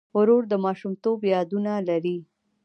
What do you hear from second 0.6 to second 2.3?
ماشومتوب یادونه لري.